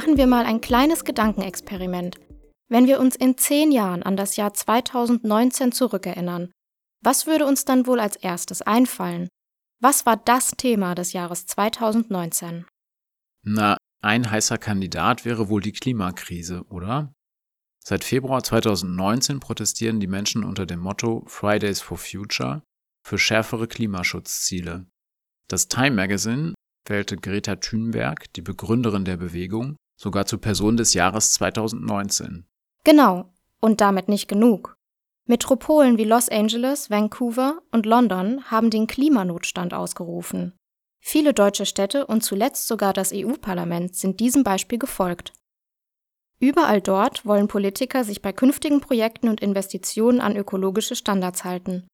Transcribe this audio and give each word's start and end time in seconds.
Machen 0.00 0.16
wir 0.16 0.26
mal 0.26 0.46
ein 0.46 0.62
kleines 0.62 1.04
Gedankenexperiment. 1.04 2.16
Wenn 2.70 2.86
wir 2.86 3.00
uns 3.00 3.16
in 3.16 3.36
zehn 3.36 3.70
Jahren 3.70 4.02
an 4.02 4.16
das 4.16 4.36
Jahr 4.36 4.54
2019 4.54 5.72
zurückerinnern, 5.72 6.50
was 7.04 7.26
würde 7.26 7.44
uns 7.44 7.66
dann 7.66 7.86
wohl 7.86 8.00
als 8.00 8.16
erstes 8.16 8.62
einfallen? 8.62 9.28
Was 9.78 10.06
war 10.06 10.16
das 10.16 10.52
Thema 10.52 10.94
des 10.94 11.12
Jahres 11.12 11.44
2019? 11.44 12.64
Na, 13.44 13.76
ein 14.02 14.30
heißer 14.30 14.56
Kandidat 14.56 15.26
wäre 15.26 15.50
wohl 15.50 15.60
die 15.60 15.72
Klimakrise, 15.72 16.64
oder? 16.70 17.12
Seit 17.84 18.02
Februar 18.02 18.42
2019 18.42 19.38
protestieren 19.38 20.00
die 20.00 20.06
Menschen 20.06 20.44
unter 20.44 20.64
dem 20.64 20.80
Motto 20.80 21.24
Fridays 21.26 21.82
for 21.82 21.98
Future 21.98 22.62
für 23.06 23.18
schärfere 23.18 23.68
Klimaschutzziele. 23.68 24.86
Das 25.48 25.68
Time 25.68 25.90
Magazine 25.90 26.54
wählte 26.86 27.18
Greta 27.18 27.56
Thunberg, 27.56 28.32
die 28.32 28.42
Begründerin 28.42 29.04
der 29.04 29.18
Bewegung, 29.18 29.76
sogar 30.00 30.24
zur 30.24 30.40
Person 30.40 30.78
des 30.78 30.94
Jahres 30.94 31.32
2019. 31.32 32.46
Genau, 32.84 33.32
und 33.60 33.82
damit 33.82 34.08
nicht 34.08 34.28
genug. 34.28 34.74
Metropolen 35.26 35.98
wie 35.98 36.04
Los 36.04 36.28
Angeles, 36.30 36.90
Vancouver 36.90 37.60
und 37.70 37.84
London 37.84 38.50
haben 38.50 38.70
den 38.70 38.86
Klimanotstand 38.86 39.74
ausgerufen. 39.74 40.54
Viele 41.00 41.34
deutsche 41.34 41.66
Städte 41.66 42.06
und 42.06 42.22
zuletzt 42.22 42.66
sogar 42.66 42.92
das 42.92 43.12
EU-Parlament 43.14 43.94
sind 43.94 44.20
diesem 44.20 44.42
Beispiel 44.42 44.78
gefolgt. 44.78 45.32
Überall 46.38 46.80
dort 46.80 47.26
wollen 47.26 47.48
Politiker 47.48 48.02
sich 48.02 48.22
bei 48.22 48.32
künftigen 48.32 48.80
Projekten 48.80 49.28
und 49.28 49.42
Investitionen 49.42 50.20
an 50.20 50.36
ökologische 50.36 50.96
Standards 50.96 51.44
halten. 51.44 51.86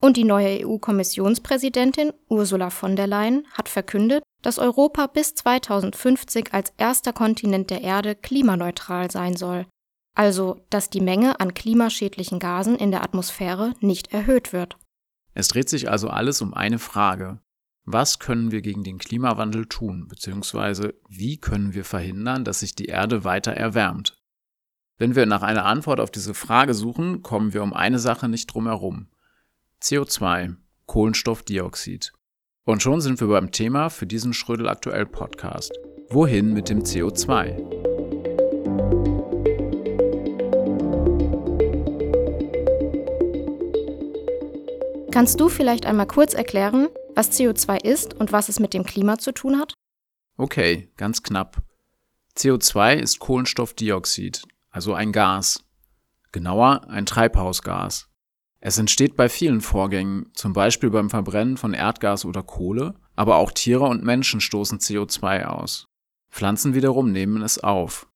Und 0.00 0.16
die 0.16 0.24
neue 0.24 0.66
EU-Kommissionspräsidentin 0.66 2.12
Ursula 2.28 2.70
von 2.70 2.94
der 2.94 3.08
Leyen 3.08 3.46
hat 3.52 3.68
verkündet, 3.68 4.22
dass 4.42 4.58
Europa 4.58 5.08
bis 5.08 5.34
2050 5.34 6.54
als 6.54 6.72
erster 6.76 7.12
Kontinent 7.12 7.70
der 7.70 7.82
Erde 7.82 8.14
klimaneutral 8.14 9.10
sein 9.10 9.36
soll, 9.36 9.66
also 10.14 10.60
dass 10.70 10.90
die 10.90 11.00
Menge 11.00 11.40
an 11.40 11.52
klimaschädlichen 11.52 12.38
Gasen 12.38 12.76
in 12.76 12.92
der 12.92 13.02
Atmosphäre 13.02 13.74
nicht 13.80 14.12
erhöht 14.12 14.52
wird. 14.52 14.76
Es 15.34 15.48
dreht 15.48 15.68
sich 15.68 15.90
also 15.90 16.08
alles 16.08 16.42
um 16.42 16.54
eine 16.54 16.78
Frage. 16.78 17.40
Was 17.84 18.18
können 18.18 18.52
wir 18.52 18.60
gegen 18.60 18.84
den 18.84 18.98
Klimawandel 18.98 19.66
tun, 19.66 20.06
beziehungsweise 20.08 20.94
wie 21.08 21.38
können 21.38 21.74
wir 21.74 21.84
verhindern, 21.84 22.44
dass 22.44 22.60
sich 22.60 22.74
die 22.74 22.86
Erde 22.86 23.24
weiter 23.24 23.52
erwärmt? 23.52 24.16
Wenn 24.98 25.14
wir 25.14 25.26
nach 25.26 25.42
einer 25.42 25.64
Antwort 25.64 25.98
auf 25.98 26.10
diese 26.10 26.34
Frage 26.34 26.74
suchen, 26.74 27.22
kommen 27.22 27.54
wir 27.54 27.62
um 27.62 27.72
eine 27.72 27.98
Sache 27.98 28.28
nicht 28.28 28.52
drum 28.52 28.66
herum. 28.66 29.08
CO2, 29.82 30.56
Kohlenstoffdioxid. 30.86 32.12
Und 32.64 32.82
schon 32.82 33.00
sind 33.00 33.20
wir 33.20 33.28
beim 33.28 33.52
Thema 33.52 33.90
für 33.90 34.06
diesen 34.06 34.32
Schrödel 34.32 34.68
aktuell 34.68 35.06
Podcast. 35.06 35.72
Wohin 36.10 36.52
mit 36.52 36.68
dem 36.68 36.82
CO2? 36.82 37.78
Kannst 45.12 45.40
du 45.40 45.48
vielleicht 45.48 45.86
einmal 45.86 46.06
kurz 46.06 46.34
erklären, 46.34 46.88
was 47.14 47.32
CO2 47.38 47.84
ist 47.84 48.14
und 48.14 48.32
was 48.32 48.48
es 48.48 48.60
mit 48.60 48.74
dem 48.74 48.84
Klima 48.84 49.18
zu 49.18 49.32
tun 49.32 49.58
hat? 49.58 49.74
Okay, 50.36 50.90
ganz 50.96 51.22
knapp. 51.22 51.62
CO2 52.36 52.94
ist 52.94 53.18
Kohlenstoffdioxid, 53.20 54.42
also 54.70 54.94
ein 54.94 55.12
Gas. 55.12 55.64
Genauer 56.32 56.88
ein 56.88 57.06
Treibhausgas. 57.06 58.08
Es 58.60 58.78
entsteht 58.78 59.16
bei 59.16 59.28
vielen 59.28 59.60
Vorgängen, 59.60 60.30
zum 60.34 60.52
Beispiel 60.52 60.90
beim 60.90 61.10
Verbrennen 61.10 61.56
von 61.56 61.74
Erdgas 61.74 62.24
oder 62.24 62.42
Kohle, 62.42 62.94
aber 63.14 63.36
auch 63.36 63.52
Tiere 63.52 63.84
und 63.84 64.02
Menschen 64.02 64.40
stoßen 64.40 64.78
CO2 64.78 65.44
aus. 65.44 65.86
Pflanzen 66.30 66.74
wiederum 66.74 67.12
nehmen 67.12 67.42
es 67.42 67.62
auf. 67.62 68.08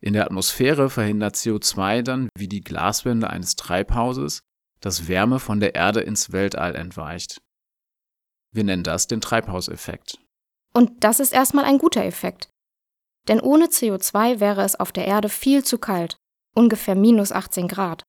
In 0.00 0.12
der 0.12 0.26
Atmosphäre 0.26 0.90
verhindert 0.90 1.34
CO2 1.34 2.02
dann, 2.02 2.28
wie 2.36 2.48
die 2.48 2.60
Glaswände 2.60 3.30
eines 3.30 3.56
Treibhauses, 3.56 4.42
dass 4.80 5.08
Wärme 5.08 5.40
von 5.40 5.60
der 5.60 5.74
Erde 5.74 6.00
ins 6.00 6.30
Weltall 6.30 6.74
entweicht. 6.74 7.40
Wir 8.52 8.64
nennen 8.64 8.84
das 8.84 9.06
den 9.06 9.22
Treibhauseffekt. 9.22 10.18
Und 10.74 11.02
das 11.02 11.20
ist 11.20 11.32
erstmal 11.32 11.64
ein 11.64 11.78
guter 11.78 12.04
Effekt. 12.04 12.50
Denn 13.28 13.40
ohne 13.40 13.66
CO2 13.66 14.40
wäre 14.40 14.62
es 14.62 14.78
auf 14.78 14.92
der 14.92 15.06
Erde 15.06 15.30
viel 15.30 15.64
zu 15.64 15.78
kalt, 15.78 16.18
ungefähr 16.54 16.94
minus 16.94 17.32
18 17.32 17.68
Grad. 17.68 18.02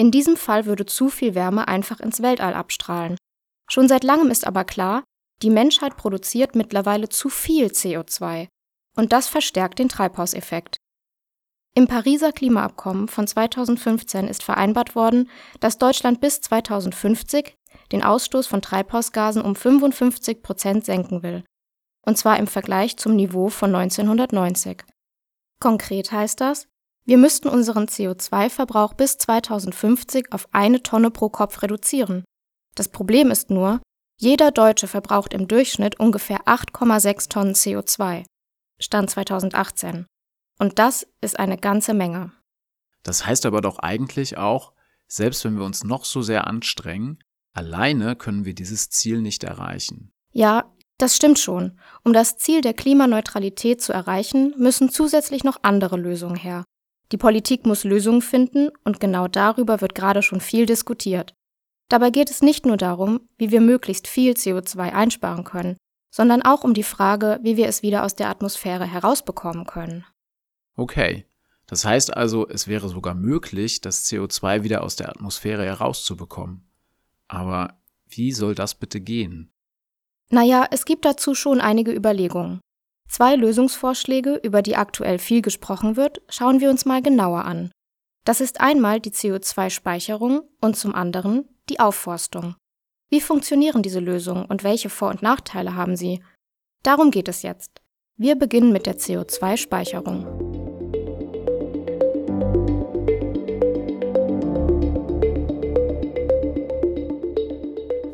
In 0.00 0.10
diesem 0.10 0.38
Fall 0.38 0.64
würde 0.64 0.86
zu 0.86 1.10
viel 1.10 1.34
Wärme 1.34 1.68
einfach 1.68 2.00
ins 2.00 2.22
Weltall 2.22 2.54
abstrahlen. 2.54 3.18
Schon 3.70 3.86
seit 3.86 4.02
langem 4.02 4.30
ist 4.30 4.46
aber 4.46 4.64
klar, 4.64 5.04
die 5.42 5.50
Menschheit 5.50 5.98
produziert 5.98 6.54
mittlerweile 6.54 7.10
zu 7.10 7.28
viel 7.28 7.66
CO2 7.66 8.48
und 8.96 9.12
das 9.12 9.28
verstärkt 9.28 9.78
den 9.78 9.90
Treibhauseffekt. 9.90 10.78
Im 11.74 11.86
Pariser 11.86 12.32
Klimaabkommen 12.32 13.08
von 13.08 13.26
2015 13.26 14.26
ist 14.26 14.42
vereinbart 14.42 14.94
worden, 14.94 15.28
dass 15.60 15.76
Deutschland 15.76 16.22
bis 16.22 16.40
2050 16.40 17.54
den 17.92 18.02
Ausstoß 18.02 18.46
von 18.46 18.62
Treibhausgasen 18.62 19.42
um 19.42 19.54
55 19.54 20.42
Prozent 20.42 20.86
senken 20.86 21.22
will, 21.22 21.44
und 22.06 22.16
zwar 22.16 22.38
im 22.38 22.46
Vergleich 22.46 22.96
zum 22.96 23.16
Niveau 23.16 23.50
von 23.50 23.74
1990. 23.74 24.82
Konkret 25.60 26.10
heißt 26.10 26.40
das, 26.40 26.69
wir 27.10 27.18
müssten 27.18 27.48
unseren 27.48 27.86
CO2-Verbrauch 27.86 28.94
bis 28.94 29.18
2050 29.18 30.32
auf 30.32 30.46
eine 30.52 30.80
Tonne 30.84 31.10
pro 31.10 31.28
Kopf 31.28 31.60
reduzieren. 31.60 32.22
Das 32.76 32.86
Problem 32.86 33.32
ist 33.32 33.50
nur, 33.50 33.80
jeder 34.16 34.52
Deutsche 34.52 34.86
verbraucht 34.86 35.34
im 35.34 35.48
Durchschnitt 35.48 35.98
ungefähr 35.98 36.42
8,6 36.44 37.28
Tonnen 37.28 37.54
CO2. 37.54 38.24
Stand 38.78 39.10
2018. 39.10 40.06
Und 40.60 40.78
das 40.78 41.04
ist 41.20 41.36
eine 41.36 41.58
ganze 41.58 41.94
Menge. 41.94 42.30
Das 43.02 43.26
heißt 43.26 43.44
aber 43.44 43.60
doch 43.60 43.80
eigentlich 43.80 44.38
auch, 44.38 44.72
selbst 45.08 45.44
wenn 45.44 45.58
wir 45.58 45.64
uns 45.64 45.82
noch 45.82 46.04
so 46.04 46.22
sehr 46.22 46.46
anstrengen, 46.46 47.18
alleine 47.54 48.14
können 48.14 48.44
wir 48.44 48.54
dieses 48.54 48.88
Ziel 48.88 49.20
nicht 49.20 49.42
erreichen. 49.42 50.12
Ja, 50.30 50.72
das 50.96 51.16
stimmt 51.16 51.40
schon. 51.40 51.76
Um 52.04 52.12
das 52.12 52.36
Ziel 52.36 52.60
der 52.60 52.74
Klimaneutralität 52.74 53.82
zu 53.82 53.92
erreichen, 53.92 54.54
müssen 54.56 54.90
zusätzlich 54.90 55.42
noch 55.42 55.58
andere 55.64 55.96
Lösungen 55.96 56.36
her. 56.36 56.62
Die 57.12 57.16
Politik 57.16 57.66
muss 57.66 57.84
Lösungen 57.84 58.22
finden 58.22 58.70
und 58.84 59.00
genau 59.00 59.26
darüber 59.26 59.80
wird 59.80 59.94
gerade 59.94 60.22
schon 60.22 60.40
viel 60.40 60.66
diskutiert. 60.66 61.34
Dabei 61.88 62.10
geht 62.10 62.30
es 62.30 62.40
nicht 62.40 62.66
nur 62.66 62.76
darum, 62.76 63.28
wie 63.36 63.50
wir 63.50 63.60
möglichst 63.60 64.06
viel 64.06 64.34
CO2 64.34 64.92
einsparen 64.92 65.42
können, 65.42 65.76
sondern 66.10 66.42
auch 66.42 66.62
um 66.62 66.72
die 66.72 66.84
Frage, 66.84 67.40
wie 67.42 67.56
wir 67.56 67.66
es 67.66 67.82
wieder 67.82 68.04
aus 68.04 68.14
der 68.14 68.28
Atmosphäre 68.28 68.84
herausbekommen 68.84 69.66
können. 69.66 70.04
Okay, 70.76 71.26
das 71.66 71.84
heißt 71.84 72.16
also, 72.16 72.48
es 72.48 72.68
wäre 72.68 72.88
sogar 72.88 73.14
möglich, 73.14 73.80
das 73.80 74.04
CO2 74.06 74.62
wieder 74.62 74.82
aus 74.82 74.96
der 74.96 75.08
Atmosphäre 75.08 75.64
herauszubekommen. 75.64 76.68
Aber 77.26 77.80
wie 78.08 78.32
soll 78.32 78.54
das 78.54 78.74
bitte 78.74 79.00
gehen? 79.00 79.52
Naja, 80.30 80.66
es 80.70 80.84
gibt 80.84 81.04
dazu 81.04 81.34
schon 81.34 81.60
einige 81.60 81.92
Überlegungen. 81.92 82.60
Zwei 83.10 83.34
Lösungsvorschläge, 83.34 84.40
über 84.44 84.62
die 84.62 84.76
aktuell 84.76 85.18
viel 85.18 85.42
gesprochen 85.42 85.96
wird, 85.96 86.22
schauen 86.28 86.60
wir 86.60 86.70
uns 86.70 86.84
mal 86.84 87.02
genauer 87.02 87.44
an. 87.44 87.72
Das 88.24 88.40
ist 88.40 88.60
einmal 88.60 89.00
die 89.00 89.10
CO2-Speicherung 89.10 90.42
und 90.60 90.76
zum 90.76 90.94
anderen 90.94 91.48
die 91.68 91.80
Aufforstung. 91.80 92.54
Wie 93.10 93.20
funktionieren 93.20 93.82
diese 93.82 93.98
Lösungen 93.98 94.44
und 94.44 94.62
welche 94.62 94.90
Vor- 94.90 95.10
und 95.10 95.22
Nachteile 95.22 95.74
haben 95.74 95.96
sie? 95.96 96.22
Darum 96.84 97.10
geht 97.10 97.26
es 97.26 97.42
jetzt. 97.42 97.80
Wir 98.16 98.36
beginnen 98.36 98.70
mit 98.70 98.86
der 98.86 98.96
CO2-Speicherung. 98.96 100.26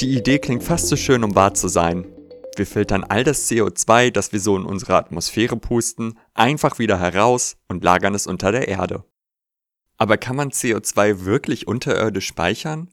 Die 0.00 0.16
Idee 0.16 0.38
klingt 0.38 0.64
fast 0.64 0.88
zu 0.88 0.96
schön, 0.96 1.22
um 1.22 1.34
wahr 1.34 1.52
zu 1.52 1.69
sein. 1.69 2.15
Wir 2.56 2.67
filtern 2.67 3.05
all 3.05 3.23
das 3.23 3.50
CO2, 3.50 4.11
das 4.11 4.32
wir 4.32 4.41
so 4.41 4.56
in 4.56 4.64
unsere 4.64 4.97
Atmosphäre 4.97 5.58
pusten, 5.58 6.19
einfach 6.32 6.79
wieder 6.79 6.99
heraus 6.99 7.58
und 7.69 7.85
lagern 7.85 8.14
es 8.14 8.26
unter 8.26 8.50
der 8.50 8.69
Erde. 8.69 9.05
Aber 9.99 10.17
kann 10.17 10.37
man 10.37 10.50
CO2 10.50 11.25
wirklich 11.25 11.69
unterirdisch 11.69 12.26
speichern? 12.26 12.91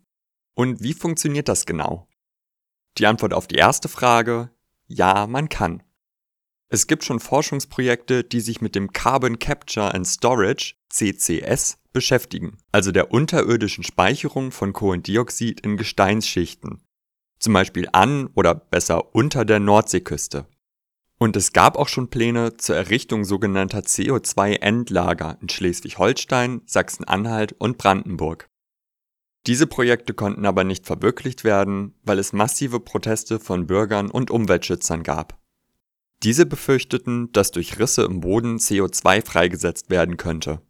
Und 0.53 0.83
wie 0.83 0.93
funktioniert 0.93 1.47
das 1.47 1.65
genau? 1.65 2.07
Die 2.97 3.07
Antwort 3.07 3.33
auf 3.33 3.47
die 3.47 3.55
erste 3.55 3.87
Frage, 3.87 4.51
ja, 4.85 5.27
man 5.27 5.47
kann. 5.49 5.81
Es 6.69 6.87
gibt 6.87 7.03
schon 7.03 7.19
Forschungsprojekte, 7.19 8.23
die 8.23 8.41
sich 8.41 8.59
mit 8.59 8.75
dem 8.75 8.91
Carbon 8.91 9.39
Capture 9.39 9.93
and 9.93 10.07
Storage, 10.07 10.75
CCS, 10.89 11.77
beschäftigen, 11.93 12.57
also 12.71 12.91
der 12.91 13.11
unterirdischen 13.11 13.83
Speicherung 13.83 14.51
von 14.51 14.73
Kohlendioxid 14.73 15.61
in 15.61 15.77
Gesteinsschichten, 15.77 16.81
zum 17.43 17.53
Beispiel 17.53 17.89
an 17.91 18.29
oder 18.35 18.55
besser 18.55 19.13
unter 19.13 19.43
der 19.43 19.59
Nordseeküste. 19.59 20.47
Und 21.19 21.35
es 21.35 21.51
gab 21.51 21.77
auch 21.77 21.89
schon 21.89 22.09
Pläne 22.09 22.55
zur 22.55 22.75
Errichtung 22.75 23.25
sogenannter 23.25 23.79
CO2-Endlager 23.79 25.37
in 25.41 25.49
Schleswig-Holstein, 25.49 26.61
Sachsen-Anhalt 26.65 27.53
und 27.59 27.77
Brandenburg. 27.77 28.49
Diese 29.45 29.67
Projekte 29.67 30.13
konnten 30.13 30.45
aber 30.45 30.63
nicht 30.63 30.85
verwirklicht 30.85 31.43
werden, 31.43 31.95
weil 32.03 32.17
es 32.17 32.31
massive 32.31 32.79
Proteste 32.79 33.39
von 33.39 33.67
Bürgern 33.67 34.09
und 34.09 34.31
Umweltschützern 34.31 35.03
gab. 35.03 35.37
Diese 36.23 36.45
befürchteten, 36.45 37.33
dass 37.33 37.51
durch 37.51 37.77
Risse 37.77 38.03
im 38.03 38.21
Boden 38.21 38.55
CO2 38.55 39.25
freigesetzt 39.25 39.89
werden 39.89 40.15
könnte. 40.15 40.61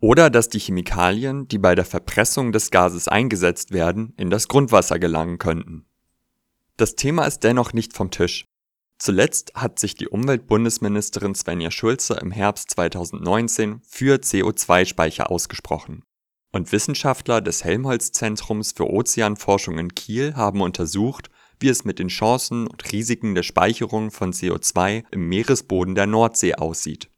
Oder 0.00 0.28
dass 0.28 0.48
die 0.48 0.58
Chemikalien, 0.58 1.48
die 1.48 1.58
bei 1.58 1.74
der 1.74 1.84
Verpressung 1.84 2.52
des 2.52 2.70
Gases 2.70 3.08
eingesetzt 3.08 3.72
werden, 3.72 4.12
in 4.16 4.30
das 4.30 4.48
Grundwasser 4.48 4.98
gelangen 4.98 5.38
könnten. 5.38 5.86
Das 6.76 6.96
Thema 6.96 7.24
ist 7.24 7.40
dennoch 7.40 7.72
nicht 7.72 7.94
vom 7.94 8.10
Tisch. 8.10 8.44
Zuletzt 8.98 9.52
hat 9.54 9.78
sich 9.78 9.94
die 9.94 10.08
Umweltbundesministerin 10.08 11.34
Svenja 11.34 11.70
Schulze 11.70 12.14
im 12.14 12.30
Herbst 12.30 12.70
2019 12.70 13.80
für 13.86 14.16
CO2-Speicher 14.16 15.30
ausgesprochen. 15.30 16.02
Und 16.52 16.72
Wissenschaftler 16.72 17.40
des 17.42 17.64
Helmholtz-Zentrums 17.64 18.72
für 18.72 18.88
Ozeanforschung 18.90 19.78
in 19.78 19.94
Kiel 19.94 20.34
haben 20.34 20.62
untersucht, 20.62 21.30
wie 21.60 21.68
es 21.68 21.84
mit 21.84 21.98
den 21.98 22.08
Chancen 22.08 22.66
und 22.66 22.92
Risiken 22.92 23.34
der 23.34 23.42
Speicherung 23.42 24.10
von 24.10 24.32
CO2 24.32 25.04
im 25.10 25.28
Meeresboden 25.28 25.94
der 25.94 26.06
Nordsee 26.06 26.54
aussieht. 26.54 27.10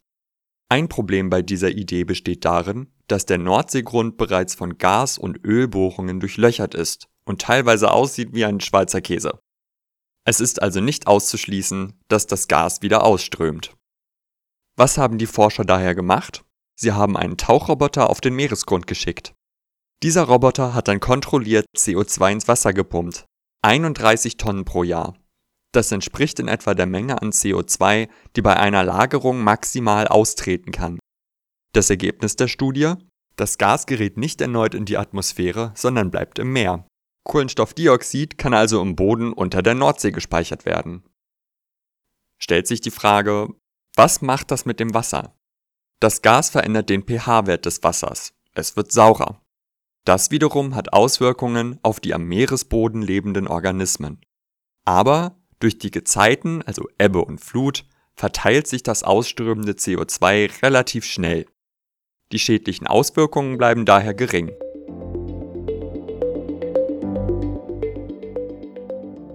Ein 0.71 0.87
Problem 0.87 1.31
bei 1.31 1.41
dieser 1.41 1.71
Idee 1.71 2.03
besteht 2.03 2.45
darin, 2.45 2.93
dass 3.07 3.25
der 3.25 3.39
Nordseegrund 3.39 4.17
bereits 4.17 4.53
von 4.53 4.77
Gas- 4.77 5.17
und 5.17 5.43
Ölbohrungen 5.43 6.19
durchlöchert 6.19 6.75
ist 6.75 7.07
und 7.25 7.41
teilweise 7.41 7.91
aussieht 7.91 8.33
wie 8.33 8.45
ein 8.45 8.59
Schweizer 8.59 9.01
Käse. 9.01 9.39
Es 10.25 10.39
ist 10.39 10.61
also 10.61 10.79
nicht 10.79 11.07
auszuschließen, 11.07 11.99
dass 12.07 12.27
das 12.27 12.47
Gas 12.47 12.83
wieder 12.83 13.03
ausströmt. 13.03 13.75
Was 14.77 14.99
haben 14.99 15.17
die 15.17 15.25
Forscher 15.25 15.65
daher 15.65 15.95
gemacht? 15.95 16.45
Sie 16.79 16.91
haben 16.91 17.17
einen 17.17 17.35
Tauchroboter 17.35 18.09
auf 18.09 18.21
den 18.21 18.35
Meeresgrund 18.35 18.85
geschickt. 18.85 19.33
Dieser 20.03 20.23
Roboter 20.23 20.75
hat 20.75 20.87
dann 20.87 20.99
kontrolliert 20.99 21.65
CO2 21.75 22.31
ins 22.31 22.47
Wasser 22.47 22.73
gepumpt, 22.73 23.25
31 23.63 24.37
Tonnen 24.37 24.65
pro 24.65 24.83
Jahr. 24.83 25.17
Das 25.71 25.91
entspricht 25.91 26.39
in 26.39 26.47
etwa 26.47 26.73
der 26.73 26.87
Menge 26.87 27.21
an 27.21 27.31
CO2, 27.31 28.09
die 28.35 28.41
bei 28.41 28.57
einer 28.57 28.83
Lagerung 28.83 29.43
maximal 29.43 30.07
austreten 30.07 30.71
kann. 30.71 30.99
Das 31.73 31.89
Ergebnis 31.89 32.35
der 32.35 32.47
Studie? 32.47 32.93
Das 33.35 33.57
Gas 33.57 33.85
gerät 33.85 34.17
nicht 34.17 34.41
erneut 34.41 34.73
in 34.73 34.85
die 34.85 34.97
Atmosphäre, 34.97 35.71
sondern 35.75 36.11
bleibt 36.11 36.39
im 36.39 36.51
Meer. 36.51 36.87
Kohlenstoffdioxid 37.25 38.37
kann 38.37 38.53
also 38.53 38.81
im 38.81 38.95
Boden 38.95 39.31
unter 39.33 39.61
der 39.61 39.75
Nordsee 39.75 40.11
gespeichert 40.11 40.65
werden. 40.65 41.03
Stellt 42.41 42.67
sich 42.67 42.81
die 42.81 42.91
Frage, 42.91 43.49
was 43.95 44.21
macht 44.21 44.51
das 44.51 44.65
mit 44.65 44.79
dem 44.79 44.93
Wasser? 44.93 45.35
Das 45.99 46.21
Gas 46.21 46.49
verändert 46.49 46.89
den 46.89 47.03
pH-Wert 47.03 47.65
des 47.65 47.83
Wassers. 47.83 48.33
Es 48.53 48.75
wird 48.75 48.91
saurer. 48.91 49.41
Das 50.05 50.31
wiederum 50.31 50.75
hat 50.75 50.93
Auswirkungen 50.93 51.77
auf 51.83 51.99
die 51.99 52.13
am 52.13 52.23
Meeresboden 52.23 53.01
lebenden 53.01 53.47
Organismen. 53.47 54.21
Aber 54.85 55.38
durch 55.59 55.77
die 55.77 55.91
Gezeiten, 55.91 56.61
also 56.63 56.87
Ebbe 56.97 57.23
und 57.23 57.39
Flut, 57.39 57.85
verteilt 58.15 58.67
sich 58.67 58.83
das 58.83 59.03
ausströmende 59.03 59.73
CO2 59.73 60.63
relativ 60.63 61.05
schnell. 61.05 61.45
Die 62.31 62.39
schädlichen 62.39 62.87
Auswirkungen 62.87 63.57
bleiben 63.57 63.85
daher 63.85 64.13
gering. 64.13 64.51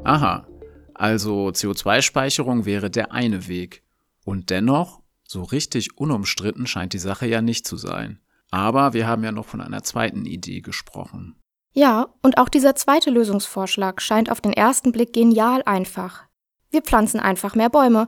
Aha, 0.04 0.46
also 0.92 1.48
CO2-Speicherung 1.48 2.66
wäre 2.66 2.90
der 2.90 3.12
eine 3.12 3.48
Weg. 3.48 3.82
Und 4.24 4.50
dennoch, 4.50 5.02
so 5.26 5.42
richtig 5.42 5.96
unumstritten 5.98 6.66
scheint 6.66 6.92
die 6.92 6.98
Sache 6.98 7.26
ja 7.26 7.40
nicht 7.40 7.66
zu 7.66 7.76
sein. 7.76 8.20
Aber 8.50 8.92
wir 8.92 9.06
haben 9.06 9.24
ja 9.24 9.32
noch 9.32 9.46
von 9.46 9.60
einer 9.60 9.82
zweiten 9.82 10.26
Idee 10.26 10.60
gesprochen. 10.60 11.36
Ja, 11.74 12.14
und 12.22 12.38
auch 12.38 12.48
dieser 12.48 12.76
zweite 12.76 13.10
Lösungsvorschlag 13.10 14.00
scheint 14.00 14.30
auf 14.30 14.40
den 14.40 14.52
ersten 14.52 14.92
Blick 14.92 15.12
genial 15.12 15.62
einfach. 15.66 16.24
Wir 16.70 16.82
pflanzen 16.82 17.18
einfach 17.18 17.56
mehr 17.56 17.68
Bäume. 17.68 18.06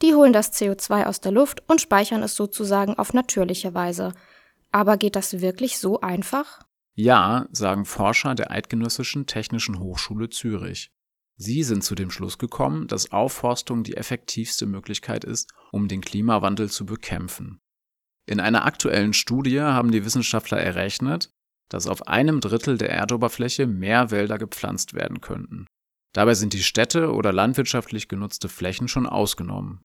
Die 0.00 0.14
holen 0.14 0.32
das 0.32 0.52
CO2 0.52 1.04
aus 1.04 1.20
der 1.20 1.32
Luft 1.32 1.62
und 1.68 1.80
speichern 1.80 2.22
es 2.22 2.36
sozusagen 2.36 2.94
auf 2.94 3.12
natürliche 3.12 3.74
Weise. 3.74 4.12
Aber 4.70 4.96
geht 4.96 5.16
das 5.16 5.40
wirklich 5.40 5.78
so 5.78 6.00
einfach? 6.00 6.60
Ja, 6.94 7.46
sagen 7.50 7.84
Forscher 7.84 8.36
der 8.36 8.52
Eidgenössischen 8.52 9.26
Technischen 9.26 9.80
Hochschule 9.80 10.30
Zürich. 10.30 10.92
Sie 11.36 11.64
sind 11.64 11.82
zu 11.82 11.94
dem 11.94 12.10
Schluss 12.10 12.38
gekommen, 12.38 12.86
dass 12.86 13.12
Aufforstung 13.12 13.82
die 13.82 13.96
effektivste 13.96 14.66
Möglichkeit 14.66 15.24
ist, 15.24 15.52
um 15.72 15.88
den 15.88 16.00
Klimawandel 16.00 16.70
zu 16.70 16.86
bekämpfen. 16.86 17.60
In 18.26 18.38
einer 18.38 18.66
aktuellen 18.66 19.14
Studie 19.14 19.60
haben 19.60 19.90
die 19.90 20.04
Wissenschaftler 20.04 20.58
errechnet, 20.60 21.32
dass 21.70 21.86
auf 21.86 22.06
einem 22.08 22.40
Drittel 22.40 22.76
der 22.76 22.90
Erdoberfläche 22.90 23.66
mehr 23.66 24.10
Wälder 24.10 24.36
gepflanzt 24.36 24.92
werden 24.92 25.22
könnten. 25.22 25.66
Dabei 26.12 26.34
sind 26.34 26.52
die 26.52 26.62
Städte 26.62 27.12
oder 27.12 27.32
landwirtschaftlich 27.32 28.08
genutzte 28.08 28.48
Flächen 28.48 28.88
schon 28.88 29.06
ausgenommen. 29.06 29.80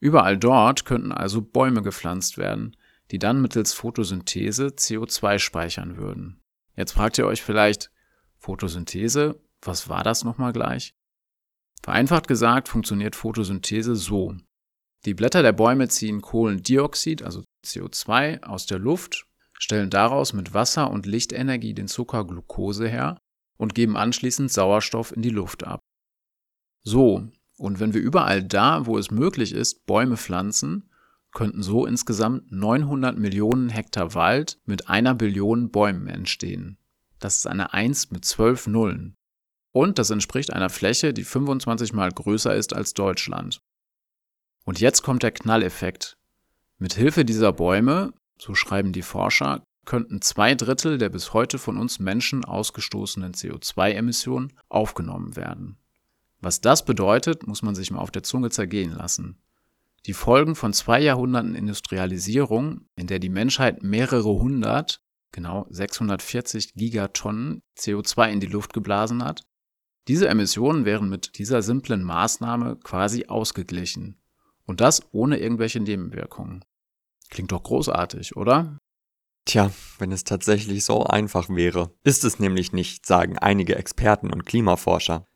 Überall 0.00 0.36
dort 0.36 0.84
könnten 0.84 1.12
also 1.12 1.40
Bäume 1.40 1.80
gepflanzt 1.82 2.36
werden, 2.36 2.76
die 3.10 3.18
dann 3.18 3.40
mittels 3.40 3.72
Photosynthese 3.72 4.66
CO2 4.66 5.38
speichern 5.38 5.96
würden. 5.96 6.40
Jetzt 6.76 6.92
fragt 6.92 7.16
ihr 7.18 7.26
euch 7.26 7.42
vielleicht, 7.42 7.90
Photosynthese, 8.38 9.40
was 9.62 9.88
war 9.88 10.02
das 10.02 10.24
nochmal 10.24 10.52
gleich? 10.52 10.94
Vereinfacht 11.82 12.26
gesagt 12.26 12.68
funktioniert 12.68 13.14
Photosynthese 13.14 13.94
so. 13.94 14.34
Die 15.04 15.14
Blätter 15.14 15.42
der 15.42 15.52
Bäume 15.52 15.88
ziehen 15.88 16.22
Kohlendioxid, 16.22 17.22
also 17.22 17.44
CO2, 17.64 18.42
aus 18.42 18.66
der 18.66 18.78
Luft, 18.78 19.26
stellen 19.64 19.88
daraus 19.88 20.34
mit 20.34 20.52
Wasser 20.52 20.90
und 20.90 21.06
Lichtenergie 21.06 21.72
den 21.72 21.88
Zucker 21.88 22.24
Glucose 22.24 22.86
her 22.86 23.18
und 23.56 23.74
geben 23.74 23.96
anschließend 23.96 24.52
Sauerstoff 24.52 25.10
in 25.10 25.22
die 25.22 25.30
Luft 25.30 25.64
ab. 25.64 25.80
So, 26.82 27.26
und 27.56 27.80
wenn 27.80 27.94
wir 27.94 28.02
überall 28.02 28.42
da, 28.42 28.84
wo 28.84 28.98
es 28.98 29.10
möglich 29.10 29.52
ist, 29.52 29.86
Bäume 29.86 30.18
pflanzen, 30.18 30.90
könnten 31.32 31.62
so 31.62 31.86
insgesamt 31.86 32.52
900 32.52 33.18
Millionen 33.18 33.70
Hektar 33.70 34.14
Wald 34.14 34.60
mit 34.66 34.88
einer 34.90 35.14
Billion 35.14 35.70
Bäumen 35.70 36.08
entstehen. 36.08 36.76
Das 37.18 37.38
ist 37.38 37.46
eine 37.46 37.72
1 37.72 38.10
mit 38.10 38.24
12 38.24 38.66
Nullen. 38.66 39.16
Und 39.72 39.98
das 39.98 40.10
entspricht 40.10 40.52
einer 40.52 40.68
Fläche, 40.68 41.14
die 41.14 41.24
25 41.24 41.94
mal 41.94 42.10
größer 42.10 42.54
ist 42.54 42.74
als 42.74 42.92
Deutschland. 42.92 43.62
Und 44.64 44.78
jetzt 44.78 45.02
kommt 45.02 45.22
der 45.22 45.32
Knalleffekt. 45.32 46.18
Mit 46.78 46.92
Hilfe 46.92 47.24
dieser 47.24 47.52
Bäume, 47.52 48.12
so 48.44 48.54
schreiben 48.54 48.92
die 48.92 49.02
Forscher, 49.02 49.64
könnten 49.86 50.20
zwei 50.20 50.54
Drittel 50.54 50.98
der 50.98 51.08
bis 51.08 51.32
heute 51.32 51.58
von 51.58 51.78
uns 51.78 51.98
Menschen 51.98 52.44
ausgestoßenen 52.44 53.32
CO2-Emissionen 53.32 54.52
aufgenommen 54.68 55.34
werden. 55.34 55.78
Was 56.40 56.60
das 56.60 56.84
bedeutet, 56.84 57.46
muss 57.46 57.62
man 57.62 57.74
sich 57.74 57.90
mal 57.90 58.00
auf 58.00 58.10
der 58.10 58.22
Zunge 58.22 58.50
zergehen 58.50 58.92
lassen. 58.92 59.38
Die 60.04 60.12
Folgen 60.12 60.56
von 60.56 60.74
zwei 60.74 61.00
Jahrhunderten 61.00 61.54
Industrialisierung, 61.54 62.82
in 62.96 63.06
der 63.06 63.18
die 63.18 63.30
Menschheit 63.30 63.82
mehrere 63.82 64.28
hundert, 64.28 65.00
genau 65.32 65.66
640 65.70 66.74
Gigatonnen 66.74 67.62
CO2 67.78 68.30
in 68.30 68.40
die 68.40 68.46
Luft 68.46 68.74
geblasen 68.74 69.24
hat, 69.24 69.40
diese 70.06 70.28
Emissionen 70.28 70.84
wären 70.84 71.08
mit 71.08 71.38
dieser 71.38 71.62
simplen 71.62 72.02
Maßnahme 72.02 72.76
quasi 72.76 73.24
ausgeglichen. 73.24 74.20
Und 74.66 74.82
das 74.82 75.02
ohne 75.12 75.38
irgendwelche 75.38 75.80
Nebenwirkungen. 75.80 76.62
Klingt 77.30 77.52
doch 77.52 77.62
großartig, 77.62 78.36
oder? 78.36 78.78
Tja, 79.44 79.70
wenn 79.98 80.12
es 80.12 80.24
tatsächlich 80.24 80.84
so 80.84 81.04
einfach 81.04 81.48
wäre. 81.48 81.90
Ist 82.02 82.24
es 82.24 82.38
nämlich 82.38 82.72
nicht, 82.72 83.06
sagen 83.06 83.38
einige 83.38 83.76
Experten 83.76 84.32
und 84.32 84.46
Klimaforscher. 84.46 85.26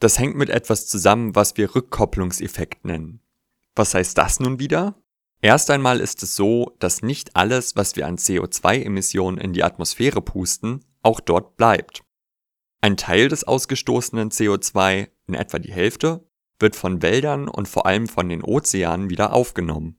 Das 0.00 0.18
hängt 0.18 0.36
mit 0.36 0.50
etwas 0.50 0.88
zusammen, 0.88 1.36
was 1.36 1.56
wir 1.56 1.74
Rückkopplungseffekt 1.74 2.84
nennen. 2.84 3.20
Was 3.76 3.94
heißt 3.94 4.18
das 4.18 4.40
nun 4.40 4.58
wieder? 4.58 4.96
Erst 5.40 5.70
einmal 5.70 6.00
ist 6.00 6.22
es 6.22 6.34
so, 6.34 6.74
dass 6.78 7.02
nicht 7.02 7.36
alles, 7.36 7.76
was 7.76 7.96
wir 7.96 8.06
an 8.06 8.16
CO2-Emissionen 8.16 9.38
in 9.38 9.52
die 9.52 9.64
Atmosphäre 9.64 10.20
pusten, 10.20 10.84
auch 11.02 11.20
dort 11.20 11.56
bleibt. 11.56 12.02
Ein 12.80 12.96
Teil 12.96 13.28
des 13.28 13.44
ausgestoßenen 13.44 14.30
CO2, 14.30 15.08
in 15.28 15.34
etwa 15.34 15.58
die 15.60 15.72
Hälfte, 15.72 16.28
wird 16.58 16.76
von 16.76 17.02
Wäldern 17.02 17.48
und 17.48 17.68
vor 17.68 17.86
allem 17.86 18.08
von 18.08 18.28
den 18.28 18.42
Ozeanen 18.42 19.08
wieder 19.08 19.32
aufgenommen. 19.32 19.98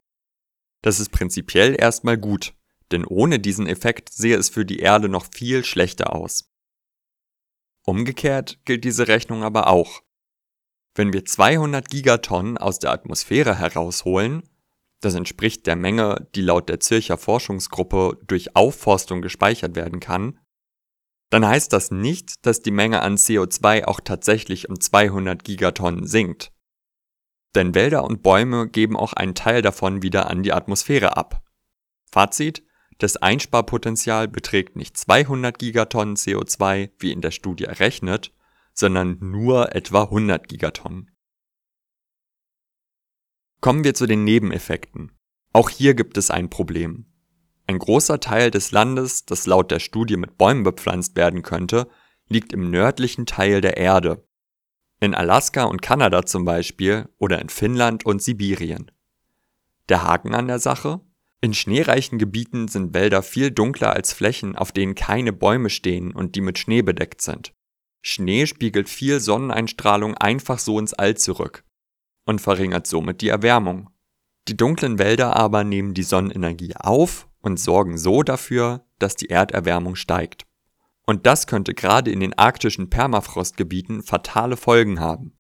Das 0.84 1.00
ist 1.00 1.10
prinzipiell 1.10 1.75
erstmal 1.80 2.18
gut, 2.18 2.54
denn 2.92 3.06
ohne 3.06 3.40
diesen 3.40 3.66
Effekt 3.66 4.10
sehe 4.13 4.38
es 4.38 4.50
für 4.50 4.66
die 4.66 4.80
Erde 4.80 5.10
noch 5.10 5.25
viel 5.34 5.63
schlechter 5.66 6.13
aus. 6.13 6.52
Umgekehrt 7.86 8.60
gilt 8.66 8.84
diese 8.84 9.08
Rechnung 9.08 9.44
aber 9.44 9.68
auch. 9.68 10.04
Wenn 10.94 11.12
wir 11.12 11.25
200 11.25 11.90
Gigatonnen 11.90 12.58
aus 12.58 12.80
der 12.80 12.92
Atmosphäre 12.92 13.58
herausholen, 13.58 14.44
das 15.00 15.16
entspricht 15.16 15.66
der 15.68 15.75
Menge, 15.75 16.28
die 16.36 16.42
laut 16.42 16.70
der 16.70 16.80
Zürcher 16.80 17.18
Forschungsgruppe 17.18 18.20
durch 18.28 18.56
Aufforstung 18.56 19.22
gespeichert 19.22 19.75
werden 19.75 20.00
kann, 20.00 20.40
dann 21.30 21.48
heißt 21.48 21.74
das 21.74 21.92
nicht, 21.92 22.46
dass 22.46 22.62
die 22.62 22.72
Menge 22.72 23.02
an 23.02 23.16
CO2 23.16 23.86
auch 23.86 24.02
tatsächlich 24.02 24.70
um 24.70 24.80
200 24.80 25.44
Gigatonnen 25.44 26.06
sinkt. 26.06 26.52
Denn 27.56 27.76
Wälder 27.76 28.04
und 28.04 28.24
Bäume 28.24 28.68
geben 28.68 28.98
auch 28.98 29.14
einen 29.14 29.36
Teil 29.36 29.62
davon 29.62 30.02
wieder 30.02 30.30
an 30.30 30.44
die 30.44 30.54
Atmosphäre 30.54 31.18
ab. 31.18 31.44
Fazit, 32.12 32.64
das 32.98 33.18
Einsparpotenzial 33.18 34.28
beträgt 34.28 34.76
nicht 34.76 34.98
200 34.98 35.58
Gigatonnen 35.58 36.16
CO2, 36.16 36.92
wie 37.00 37.12
in 37.12 37.22
der 37.22 37.32
Studie 37.32 37.66
errechnet, 37.66 38.34
sondern 38.74 39.18
nur 39.20 39.76
etwa 39.76 40.04
100 40.04 40.48
Gigatonnen. 40.48 41.12
Kommen 43.62 43.84
wir 43.84 43.94
zu 43.94 44.08
den 44.08 44.24
Nebeneffekten. 44.24 45.12
Auch 45.54 45.70
hier 45.70 45.94
gibt 45.94 46.18
es 46.18 46.32
ein 46.32 46.50
Problem. 46.50 47.06
Ein 47.66 47.80
großer 47.80 48.20
Teil 48.20 48.52
des 48.52 48.72
Landes, 48.72 49.26
das 49.26 49.46
laut 49.46 49.72
der 49.72 49.80
Studie 49.80 50.18
mit 50.18 50.38
Bäumen 50.38 50.64
bepflanzt 50.64 51.16
werden 51.16 51.44
könnte, 51.44 51.88
liegt 52.28 52.52
im 52.52 52.70
nördlichen 52.70 53.26
Teil 53.26 53.62
der 53.62 53.78
Erde. 53.78 54.28
In 55.04 55.16
Alaska 55.16 55.66
und 55.66 55.82
Kanada 55.82 56.26
zum 56.26 56.46
Beispiel 56.46 57.10
oder 57.18 57.42
in 57.42 57.50
Finnland 57.50 58.06
und 58.06 58.22
Sibirien. 58.22 58.90
Der 59.90 60.04
Haken 60.04 60.34
an 60.34 60.48
der 60.48 60.60
Sache? 60.60 61.02
In 61.42 61.54
schneereichen 61.54 62.20
Gebieten 62.20 62.70
sind 62.70 62.94
Wälder 62.94 63.22
viel 63.22 63.52
dunkler 63.52 63.92
als 63.92 64.14
Flächen, 64.14 64.56
auf 64.56 64.72
denen 64.72 64.96
keine 64.96 65.34
Bäume 65.34 65.70
stehen 65.70 66.14
und 66.14 66.36
die 66.36 66.40
mit 66.40 66.58
Schnee 66.58 66.84
bedeckt 66.84 67.22
sind. 67.22 67.54
Schnee 68.02 68.46
spiegelt 68.48 68.88
viel 68.88 69.20
Sonneneinstrahlung 69.20 70.16
einfach 70.16 70.58
so 70.58 70.80
ins 70.80 70.94
All 70.94 71.18
zurück 71.18 71.66
und 72.26 72.40
verringert 72.40 72.88
somit 72.88 73.20
die 73.20 73.28
Erwärmung. 73.28 73.90
Die 74.48 74.56
dunklen 74.56 75.00
Wälder 75.00 75.36
aber 75.36 75.66
nehmen 75.66 75.94
die 75.94 76.04
Sonnenenergie 76.04 76.78
auf 76.78 77.28
und 77.42 77.60
sorgen 77.60 77.98
so 77.98 78.24
dafür, 78.24 78.86
dass 79.00 79.18
die 79.18 79.30
Erderwärmung 79.30 79.98
steigt. 79.98 80.46
Und 81.06 81.26
das 81.26 81.48
könnte 81.48 81.74
gerade 81.74 82.12
in 82.12 82.20
den 82.20 82.38
arktischen 82.38 82.90
Permafrostgebieten 82.90 84.04
fatale 84.04 84.58
Folgen 84.58 85.00
haben. 85.00 85.38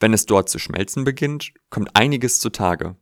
Wenn 0.00 0.12
es 0.12 0.26
dort 0.26 0.48
zu 0.48 0.58
schmelzen 0.58 1.04
beginnt, 1.04 1.52
kommt 1.70 1.94
einiges 1.94 2.40
zutage. 2.40 2.96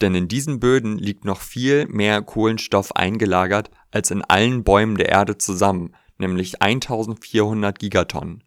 Denn 0.00 0.14
in 0.14 0.28
diesen 0.28 0.58
Böden 0.58 0.98
liegt 0.98 1.24
noch 1.24 1.40
viel 1.40 1.86
mehr 1.86 2.22
Kohlenstoff 2.22 2.96
eingelagert 2.96 3.70
als 3.90 4.10
in 4.10 4.22
allen 4.22 4.64
Bäumen 4.64 4.96
der 4.96 5.08
Erde 5.08 5.38
zusammen, 5.38 5.94
nämlich 6.18 6.60
1400 6.60 7.78
Gigatonnen. 7.78 8.42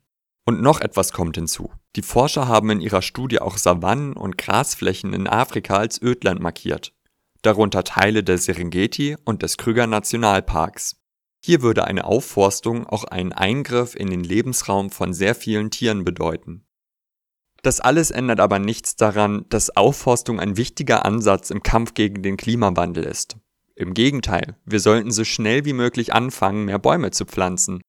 Und 0.46 0.62
noch 0.62 0.82
etwas 0.82 1.14
kommt 1.14 1.36
hinzu. 1.36 1.72
Die 1.96 2.02
Forscher 2.02 2.48
haben 2.48 2.70
in 2.70 2.82
ihrer 2.82 3.02
Studie 3.02 3.40
auch 3.40 3.58
Savannen 3.58 4.14
und 4.14 4.38
Grasflächen 4.38 5.14
in 5.14 5.28
Afrika 5.28 5.78
als 5.78 6.02
Ödland 6.02 6.40
markiert, 6.40 6.94
darunter 7.42 7.84
Teile 7.84 8.24
der 8.24 8.38
Serengeti 8.38 9.18
und 9.26 9.42
des 9.42 9.58
Krüger 9.58 9.88
Nationalparks. 9.88 10.97
Hier 11.48 11.62
würde 11.62 11.86
eine 11.86 12.04
Aufforstung 12.04 12.86
auch 12.88 13.06
einen 13.06 13.32
Eingriff 13.32 13.96
in 13.96 14.10
den 14.10 14.22
Lebensraum 14.22 14.90
von 14.90 15.14
sehr 15.14 15.34
vielen 15.34 15.72
Tieren 15.72 16.04
bedeuten. 16.04 16.66
Das 17.64 17.80
alles 17.80 18.12
ändert 18.12 18.42
aber 18.42 18.60
nichts 18.60 18.98
daran, 18.98 19.46
dass 19.48 19.78
Aufforstung 19.78 20.42
ein 20.42 20.58
wichtiger 20.58 21.06
Ansatz 21.06 21.50
im 21.50 21.64
Kampf 21.64 21.94
gegen 21.94 22.22
den 22.22 22.36
Klimawandel 22.36 23.06
ist. 23.06 23.38
Im 23.76 23.94
Gegenteil, 23.94 24.58
wir 24.66 24.82
sollten 24.82 25.10
so 25.10 25.24
schnell 25.24 25.64
wie 25.64 25.72
möglich 25.72 26.14
anfangen, 26.14 26.66
mehr 26.66 26.80
Bäume 26.80 27.12
zu 27.12 27.24
pflanzen. 27.24 27.80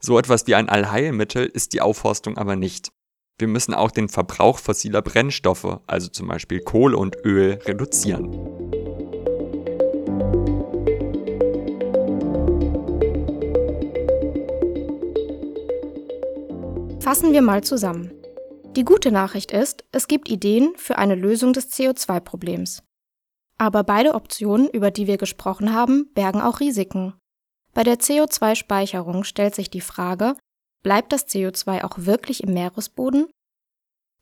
So 0.00 0.16
etwas 0.16 0.46
wie 0.46 0.54
ein 0.54 0.68
Allheilmittel 0.68 1.46
ist 1.46 1.72
die 1.72 1.80
Aufforstung 1.80 2.38
aber 2.38 2.54
nicht. 2.54 2.92
Wir 3.40 3.48
müssen 3.48 3.74
auch 3.74 3.90
den 3.90 4.08
Verbrauch 4.08 4.60
fossiler 4.60 5.02
Brennstoffe, 5.02 5.80
also 5.88 6.06
zum 6.10 6.28
Beispiel 6.28 6.60
Kohle 6.60 6.96
und 6.96 7.16
Öl, 7.24 7.58
reduzieren. 7.66 8.83
Fassen 17.04 17.34
wir 17.34 17.42
mal 17.42 17.62
zusammen. 17.62 18.12
Die 18.76 18.82
gute 18.82 19.12
Nachricht 19.12 19.52
ist, 19.52 19.84
es 19.92 20.08
gibt 20.08 20.30
Ideen 20.30 20.72
für 20.76 20.96
eine 20.96 21.14
Lösung 21.14 21.52
des 21.52 21.70
CO2-Problems. 21.70 22.82
Aber 23.58 23.84
beide 23.84 24.14
Optionen, 24.14 24.70
über 24.70 24.90
die 24.90 25.06
wir 25.06 25.18
gesprochen 25.18 25.74
haben, 25.74 26.10
bergen 26.14 26.40
auch 26.40 26.60
Risiken. 26.60 27.12
Bei 27.74 27.82
der 27.82 27.98
CO2-Speicherung 27.98 29.24
stellt 29.24 29.54
sich 29.54 29.68
die 29.68 29.82
Frage, 29.82 30.32
bleibt 30.82 31.12
das 31.12 31.28
CO2 31.28 31.84
auch 31.84 31.98
wirklich 31.98 32.42
im 32.42 32.54
Meeresboden? 32.54 33.26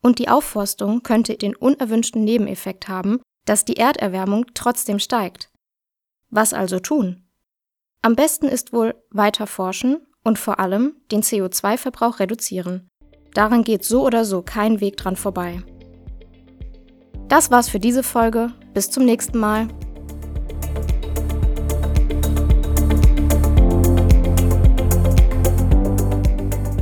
Und 0.03 0.19
die 0.19 0.29
Aufforstung 0.29 1.05
könnte 1.05 1.37
den 1.37 1.55
unerwünschten 1.55 2.25
Nebeneffekt 2.25 2.89
haben, 2.89 3.21
dass 3.45 3.65
die 3.65 3.77
Erderwärmung 3.77 4.47
trotzdem 4.55 4.99
steigt. 4.99 5.53
Was 6.31 6.53
also 6.53 6.81
tun? 6.81 7.29
Am 8.03 8.17
besten 8.17 8.49
ist 8.49 8.73
wohl 8.73 9.01
weiter 9.13 9.47
forschen 9.47 10.05
und 10.25 10.39
vor 10.39 10.61
allem 10.61 10.95
den 11.11 11.23
CO2-Verbrauch 11.23 12.21
reduzieren. 12.21 12.89
Daran 13.35 13.65
geht 13.65 13.85
so 13.85 14.05
oder 14.05 14.25
so 14.25 14.43
kein 14.43 14.81
Weg 14.81 14.97
dran 14.97 15.17
vorbei. 15.17 15.63
Das 17.29 17.51
war's 17.51 17.69
für 17.69 17.81
diese 17.81 18.03
Folge. 18.03 18.53
Bis 18.75 18.91
zum 18.91 19.05
nächsten 19.05 19.39
Mal. 19.39 19.69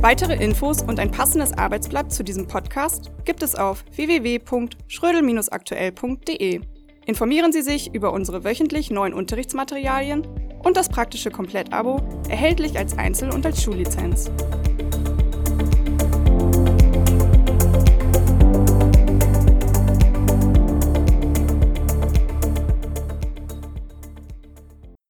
Weitere 0.01 0.33
Infos 0.43 0.81
und 0.81 0.99
ein 0.99 1.11
passendes 1.11 1.53
Arbeitsblatt 1.53 2.11
zu 2.11 2.23
diesem 2.23 2.47
Podcast 2.47 3.11
gibt 3.23 3.43
es 3.43 3.53
auf 3.55 3.85
www.schrödel-aktuell.de. 3.95 6.61
Informieren 7.05 7.51
Sie 7.51 7.61
sich 7.61 7.93
über 7.93 8.11
unsere 8.11 8.43
wöchentlich 8.43 8.89
neuen 8.89 9.13
Unterrichtsmaterialien 9.13 10.25
und 10.63 10.77
das 10.77 10.89
praktische 10.89 11.31
Komplettabo, 11.31 12.01
erhältlich 12.29 12.77
als 12.77 12.97
Einzel- 12.97 13.31
und 13.31 13.45
als 13.45 13.61
Schullizenz. 13.61 14.29